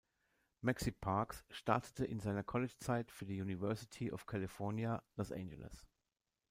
Maxie 0.63 0.93
Parks 0.93 1.45
startete 1.51 2.03
in 2.05 2.19
seiner 2.19 2.43
Collegezeit 2.43 3.11
für 3.11 3.27
die 3.27 3.39
University 3.39 4.11
of 4.11 4.25
California, 4.25 5.03
Los 5.15 5.31
Angeles. 5.31 5.85